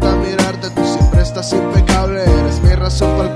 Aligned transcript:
mirarte, 0.00 0.70
tú 0.70 0.84
siempre 0.84 1.22
estás 1.22 1.52
impecable. 1.52 2.22
Eres 2.22 2.60
mi 2.62 2.74
razón 2.74 3.16
para 3.16 3.30
el 3.30 3.35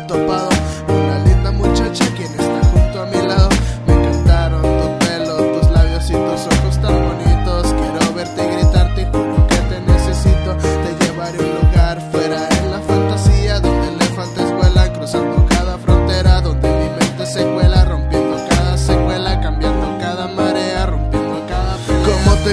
topado. 0.00 0.57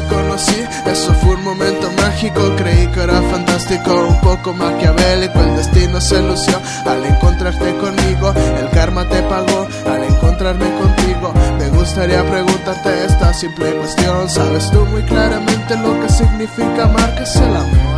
Conocí, 0.03 0.63
eso 0.85 1.13
fue 1.15 1.35
un 1.35 1.43
momento 1.43 1.91
mágico. 2.01 2.55
Creí 2.57 2.87
que 2.87 3.01
era 3.01 3.21
fantástico, 3.23 3.93
un 4.07 4.21
poco 4.21 4.53
maquiavélico. 4.53 5.39
El 5.39 5.55
destino 5.57 6.01
se 6.01 6.21
lució 6.21 6.59
al 6.85 7.05
encontrarte 7.05 7.75
conmigo. 7.77 8.33
El 8.59 8.69
karma 8.69 9.07
te 9.07 9.21
pagó 9.23 9.67
al 9.87 10.03
encontrarme 10.03 10.69
contigo. 10.79 11.33
Me 11.59 11.69
gustaría 11.69 12.23
preguntarte 12.25 13.05
esta 13.05 13.33
simple 13.33 13.71
cuestión. 13.75 14.29
Sabes 14.29 14.69
tú 14.71 14.85
muy 14.85 15.03
claramente 15.03 15.77
lo 15.77 15.99
que 16.01 16.09
significa 16.09 16.91
es 17.21 17.35
el 17.35 17.55
amor. 17.55 17.94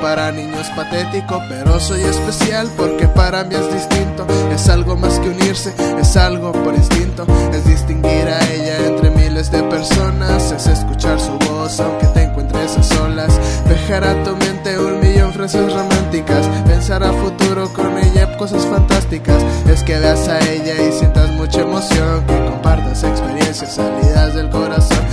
Para 0.00 0.30
niños 0.30 0.68
patético, 0.76 1.42
pero 1.48 1.80
soy 1.80 2.02
especial 2.02 2.68
porque 2.76 3.08
para 3.08 3.44
mí 3.44 3.54
es 3.54 3.72
distinto. 3.72 4.26
Es 4.52 4.68
algo 4.68 4.96
más 4.96 5.18
que 5.18 5.28
unirse, 5.28 5.74
es 6.00 6.16
algo 6.16 6.52
por 6.52 6.74
instinto, 6.74 7.26
es 7.52 7.64
distinguir 7.64 8.28
a 8.28 8.52
ella 8.52 8.86
entre 8.86 9.10
miles 9.10 9.50
de 9.50 9.62
personas, 9.64 10.52
es 10.52 10.66
escuchar 10.66 11.20
su 11.20 11.32
voz 11.50 11.80
aunque 11.80 12.06
te 12.08 12.22
encuentres 12.22 12.76
a 12.76 12.82
solas, 12.82 13.38
dejar 13.68 14.04
a 14.04 14.22
tu 14.22 14.36
mente 14.36 14.78
un 14.78 15.00
millón 15.00 15.32
frases 15.32 15.72
románticas, 15.72 16.46
pensar 16.66 17.02
a 17.02 17.12
futuro 17.12 17.72
con 17.72 17.98
ella 17.98 18.36
cosas 18.38 18.64
fantásticas, 18.66 19.42
es 19.68 19.82
que 19.82 19.98
veas 19.98 20.28
a 20.28 20.38
ella 20.38 20.74
y 20.88 20.92
sientas 20.92 21.30
mucha 21.32 21.62
emoción, 21.62 22.24
que 22.24 22.44
compartas 22.50 23.02
experiencias 23.02 23.74
salidas 23.74 24.34
del 24.34 24.48
corazón, 24.48 25.04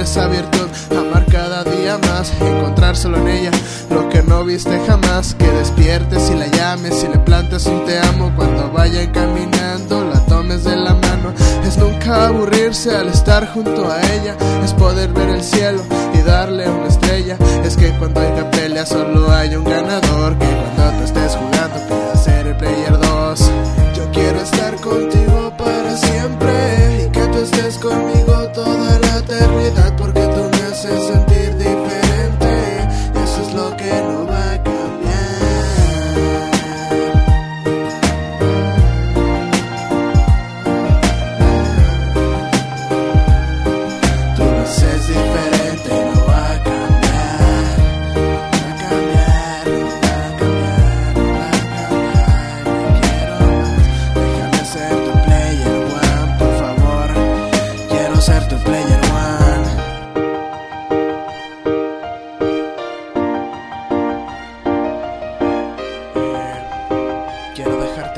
esa 0.00 0.26
virtud, 0.28 0.66
amar 0.98 1.26
cada 1.26 1.62
día 1.62 1.98
más, 1.98 2.32
encontrar 2.40 2.96
solo 2.96 3.18
en 3.18 3.28
ella 3.28 3.50
lo 3.90 4.08
que 4.08 4.22
no 4.22 4.44
viste 4.44 4.80
jamás, 4.86 5.34
que 5.34 5.46
despiertes 5.50 6.30
y 6.30 6.34
la 6.34 6.46
llames 6.46 7.04
y 7.04 7.08
le 7.08 7.18
plantes 7.18 7.66
un 7.66 7.84
te 7.84 7.98
amo 7.98 8.32
cuando 8.34 8.70
vayan 8.72 9.10
caminando, 9.12 10.04
la 10.04 10.20
tomes 10.26 10.64
de 10.64 10.76
la 10.76 10.94
mano, 10.94 11.34
es 11.66 11.76
nunca 11.76 12.28
aburrirse 12.28 12.96
al 12.96 13.08
estar 13.08 13.52
junto 13.52 13.90
a 13.90 14.00
ella, 14.14 14.36
es 14.64 14.72
poder 14.72 15.12
ver 15.12 15.28
el 15.28 15.42
cielo 15.42 15.82
y 16.14 16.22
darle 16.22 16.68
una 16.68 16.88
estrella, 16.88 17.36
es 17.62 17.76
que 17.76 17.90
cuando 17.98 18.20
haya 18.20 18.50
pelea 18.50 18.86
solo 18.86 19.30
hay 19.30 19.54
un 19.54 19.64
ganador, 19.64 20.38
que 20.38 20.46
cuando 20.46 20.98
te 20.98 21.04
estés 21.04 21.36
jugando 21.36 21.78
pidas 21.88 22.24
ser 22.24 22.46
el 22.46 22.56
player 22.56 22.98
2, 22.98 23.50
yo 23.96 24.10
quiero 24.12 24.40
estar 24.40 24.74
contigo 24.76 25.52
para 25.58 25.96
siempre 25.96 27.04
y 27.06 27.10
que 27.10 27.26
tú 27.26 27.38
estés 27.38 27.76
conmigo 27.78 28.19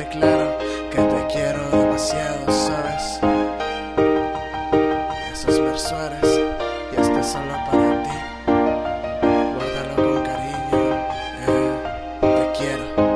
claro 0.00 0.58
que 0.90 0.96
te 0.96 1.26
quiero 1.32 1.68
demasiado, 1.70 2.50
¿sabes? 2.50 3.20
Esos 5.32 5.60
versores 5.60 6.40
y 6.92 7.00
este 7.00 7.22
solo 7.22 7.52
para 7.70 8.02
ti. 8.02 8.10
Guárdalo 8.46 9.96
con 9.96 10.24
cariño, 10.24 10.82
eh, 11.46 11.72
te 12.22 12.58
quiero. 12.58 13.11